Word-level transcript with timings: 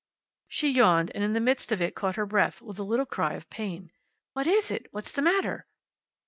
She 0.47 0.69
yawned, 0.71 1.11
and 1.13 1.23
in 1.23 1.33
the 1.33 1.39
midst 1.39 1.71
of 1.71 1.79
it 1.79 1.93
caught 1.93 2.15
her 2.15 2.25
breath 2.25 2.59
with 2.59 2.79
a 2.79 2.83
little 2.83 3.05
cry 3.05 3.33
of 3.33 3.47
pain. 3.51 3.91
"What 4.33 4.47
is 4.47 4.71
it? 4.71 4.87
What's 4.89 5.11
the 5.11 5.21
matter?" 5.21 5.67